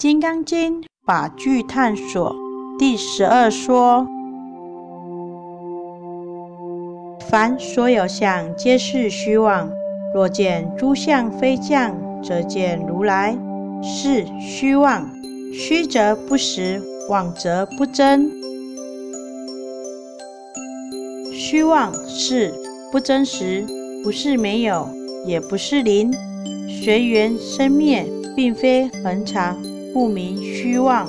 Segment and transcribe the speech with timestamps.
[0.00, 2.34] 金刚经》法句探索
[2.78, 4.06] 第十二说：
[7.28, 9.70] 凡所有相，皆是虚妄。
[10.14, 13.36] 若见诸相非相，则见如来
[13.82, 15.06] 是虚妄。
[15.52, 16.80] 虚则不实，
[17.10, 18.32] 妄则不真。
[21.30, 22.54] 虚妄是
[22.90, 23.66] 不真实，
[24.02, 24.88] 不是没有，
[25.26, 26.10] 也不是零，
[26.82, 29.58] 随缘生灭，并非恒常。
[29.92, 31.08] 不明虚妄。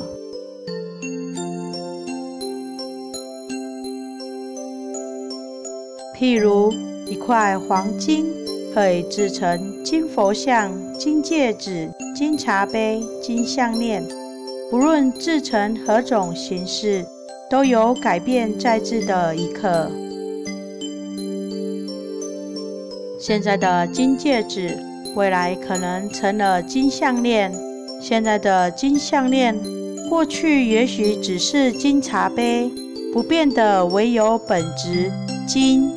[6.17, 6.71] 譬如
[7.07, 8.25] 一块黄金，
[8.73, 14.03] 可以制成金佛像、金戒指、金茶杯、金项链。
[14.69, 17.05] 不论制成何种形式，
[17.49, 19.91] 都有改变再制的一刻。
[23.19, 24.77] 现在的金戒指，
[25.15, 27.51] 未来可能成了金项链。
[28.01, 29.55] 现在的金项链，
[30.09, 32.69] 过去也许只是金茶杯，
[33.13, 35.11] 不变的唯有本质
[35.47, 35.87] 金。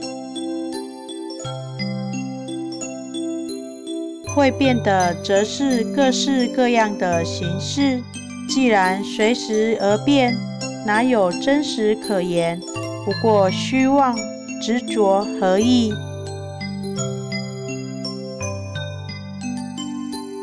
[4.34, 8.02] 会变的则是各式各样的形式。
[8.48, 10.36] 既然随时而变，
[10.84, 12.60] 哪有真实可言？
[13.06, 14.14] 不过虚妄
[14.60, 15.90] 执着何意？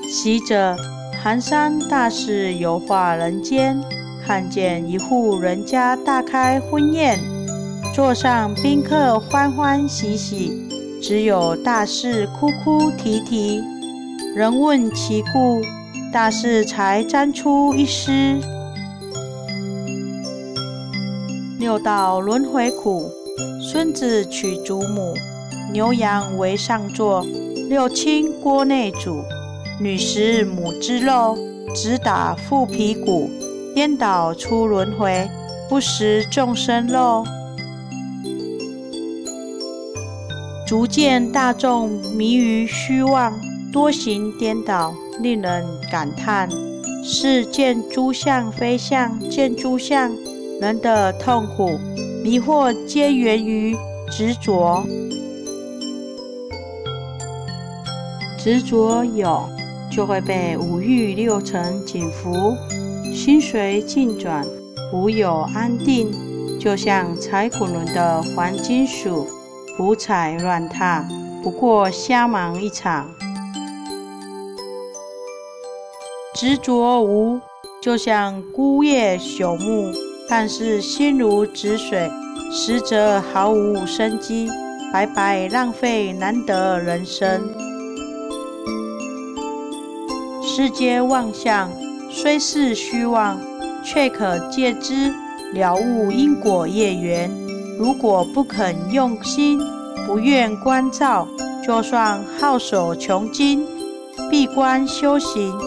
[0.09, 0.75] 习者。
[1.23, 3.79] 寒山大士游化人间，
[4.25, 7.19] 看见一户人家大开婚宴，
[7.93, 10.67] 座上宾客欢欢喜喜，
[10.99, 13.61] 只有大士哭哭啼啼。
[14.35, 15.61] 人问其故，
[16.11, 18.39] 大士才沾出一诗：
[21.59, 23.11] 六道轮回苦，
[23.61, 25.13] 孙子娶祖母，
[25.71, 27.23] 牛羊为上座，
[27.69, 29.23] 六亲锅内煮。
[29.81, 31.35] 女食母之肉，
[31.73, 33.31] 只打父皮骨，
[33.73, 35.27] 颠倒出轮回，
[35.67, 37.25] 不食众生肉。
[40.67, 43.33] 逐渐大众迷于虚妄，
[43.73, 46.47] 多行颠倒，令人感叹。
[47.03, 50.15] 是见诸相非相，见诸相
[50.59, 51.79] 人的痛苦
[52.23, 53.75] 迷惑，皆源于
[54.11, 54.83] 执着。
[58.37, 59.49] 执着有。
[59.91, 62.55] 就会被五欲六尘紧缚，
[63.13, 64.47] 心随境转，
[64.93, 66.09] 无有安定，
[66.57, 69.27] 就像踩滚轮的黄金属，
[69.77, 71.05] 胡踩乱踏，
[71.43, 73.11] 不过瞎忙一场。
[76.33, 77.41] 执着无，
[77.81, 79.91] 就像枯叶朽木，
[80.29, 82.09] 看似心如止水，
[82.49, 84.47] 实则毫无生机，
[84.93, 87.70] 白白浪费难得人生。
[90.53, 91.71] 世间妄象
[92.09, 93.39] 虽是虚妄，
[93.85, 95.09] 却可借之
[95.53, 97.31] 了悟因果业缘。
[97.79, 99.57] 如果不肯用心，
[100.05, 101.25] 不愿关照，
[101.65, 103.65] 就算好手穷经，
[104.29, 105.57] 闭关修行，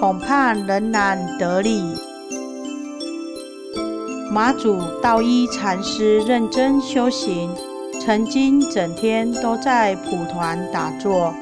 [0.00, 1.84] 恐怕仍难得力。
[4.30, 7.50] 马祖道一禅师认真修行，
[8.00, 11.34] 曾经整天都在蒲团打坐。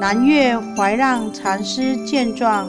[0.00, 2.68] 南岳怀让禅师见状，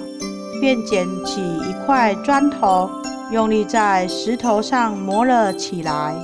[0.60, 2.90] 便捡起一块砖头，
[3.32, 6.16] 用力在石头上磨了起来。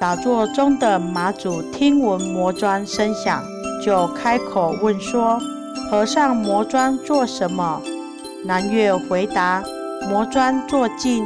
[0.00, 3.44] 打坐中的马祖听闻磨砖声响，
[3.84, 5.38] 就开口问说
[5.90, 7.82] ：“和尚磨砖做什么？”
[8.46, 9.62] 南岳回答
[10.08, 11.22] ：“磨砖做镜。”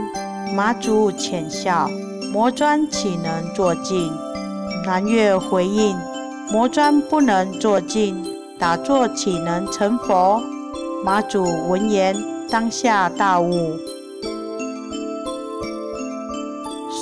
[0.53, 1.89] 马祖浅笑
[2.33, 4.13] ：“磨砖岂能做镜？”
[4.84, 5.97] 南岳回应。
[6.49, 8.25] 磨砖不能作镜，
[8.57, 10.41] 打坐岂能成佛？
[11.05, 12.17] 马祖闻言，
[12.49, 13.77] 当下大悟。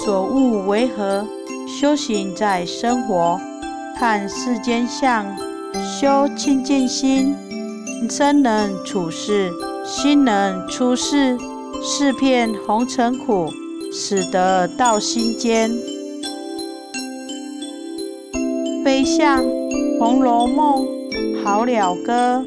[0.04, 1.26] 所悟为何？
[1.66, 3.38] 修行在生活，
[3.98, 5.26] 看世间相，
[5.74, 7.34] 修清净心，
[8.08, 9.52] 身能处世，
[9.84, 11.36] 心能出世，
[11.82, 13.50] 是片红尘苦，
[13.92, 15.70] 使得道心间。
[18.84, 19.42] 飞向
[19.98, 20.86] 《红楼梦》
[21.42, 22.44] 好了歌。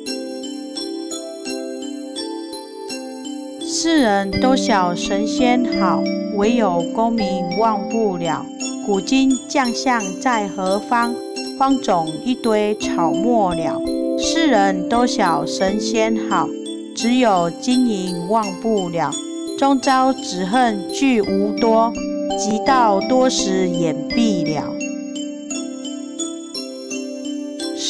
[3.65, 6.03] 世人都晓神仙好，
[6.35, 8.45] 唯有功名忘不了。
[8.85, 11.15] 古今将相在何方？
[11.57, 13.81] 荒冢一堆草没了。
[14.19, 16.47] 世人都晓神仙好，
[16.95, 19.09] 只有金银忘不了。
[19.57, 21.91] 终朝只恨聚无多，
[22.37, 24.76] 及到多时眼闭了。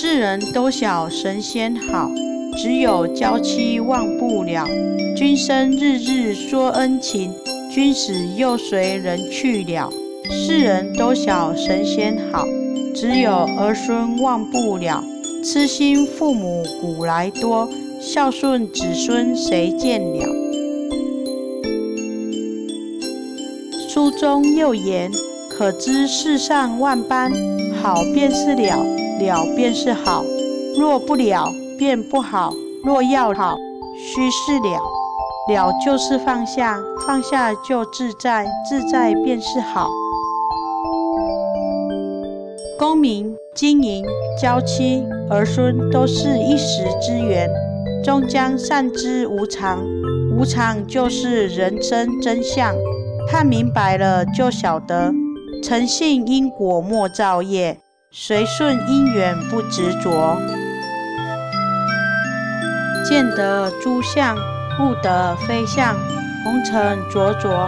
[0.09, 2.09] 世人都晓神仙好，
[2.55, 4.65] 只有娇妻忘不了。
[5.17, 7.33] 君生日日说恩情，
[7.69, 9.91] 君死又随人去了。
[10.31, 12.45] 世人都晓神仙好，
[12.95, 15.03] 只有儿孙忘不了。
[15.43, 17.69] 痴心父母古来多，
[17.99, 20.25] 孝顺子孙谁见了？
[23.89, 25.11] 书中又言：
[25.49, 27.29] 可知世上万般
[27.83, 28.81] 好，便是了；
[29.19, 30.23] 了便是好。
[30.79, 31.47] 若不了，
[31.77, 32.51] 便不好；
[32.83, 33.57] 若要好，
[33.97, 34.79] 须是了。
[35.49, 36.77] 了就是放下，
[37.07, 39.89] 放下就自在，自在便是好。
[42.77, 44.05] 功名、经营、
[44.41, 47.49] 娇妻、儿孙都是一时之缘，
[48.03, 49.83] 终将散之无常。
[50.37, 52.75] 无常就是人生真相，
[53.27, 55.11] 看明白了就晓得。
[55.63, 57.79] 诚信因果莫造业，
[58.19, 60.41] 随顺因缘不执着。
[63.07, 64.35] 见得诸相。
[64.75, 65.95] 不得非相，
[66.43, 67.67] 红尘灼灼，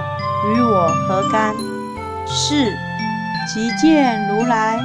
[0.53, 1.55] 与我何干？
[2.27, 2.71] 是
[3.51, 4.79] 即见如来，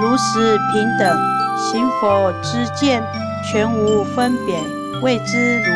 [0.00, 1.16] 如实平等，
[1.56, 3.00] 行佛之见，
[3.44, 4.58] 全无分别，
[5.02, 5.72] 谓之如。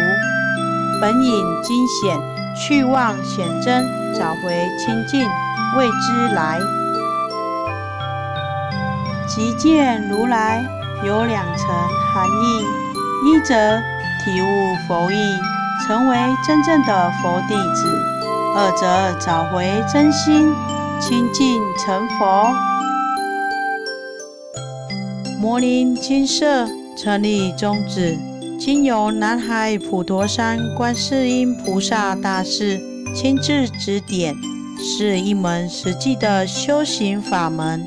[1.01, 2.19] 本引惊险，
[2.57, 5.25] 去妄显真，找回清净，
[5.77, 6.59] 谓之来。
[9.27, 10.65] 即见如来
[11.05, 11.69] 有两层
[12.13, 13.55] 含义：一则
[14.25, 15.17] 体悟佛意。
[15.87, 17.87] 成为真正的佛弟子，
[18.57, 20.53] 二则找回真心，
[20.99, 22.51] 清净成佛。
[25.39, 28.19] 摩尼金色成立宗旨，
[28.59, 32.81] 经由南海普陀山观世音菩萨大士
[33.15, 34.35] 亲自指点，
[34.79, 37.87] 是一门实际的修行法门，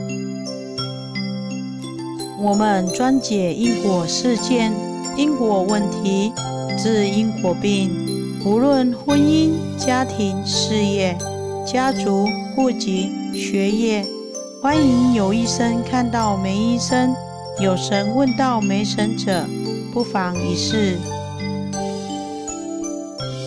[2.43, 4.73] 我们专解因果事件、
[5.15, 6.33] 因果问题、
[6.75, 7.91] 治因果病。
[8.43, 11.15] 无论婚姻、家庭、事业、
[11.63, 14.03] 家族、户籍、学业，
[14.59, 17.13] 欢迎有医生看到没医生，
[17.59, 19.45] 有神问到没神者，
[19.93, 20.97] 不妨一试。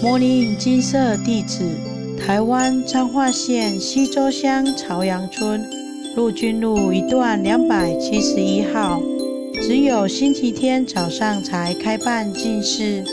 [0.00, 1.64] 摩尼金色地址：
[2.25, 5.69] 台湾彰化县西周乡朝阳村
[6.16, 9.00] 陆军路一段两百七十一号，
[9.55, 13.05] 只有星期天早上才开办进士。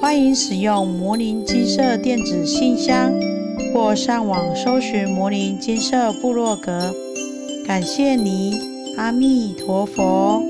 [0.00, 3.12] 欢迎使用魔灵金色电子信箱，
[3.74, 6.94] 或上网搜寻魔灵金色部落格。
[7.66, 8.58] 感谢你，
[8.96, 10.42] 阿弥陀佛。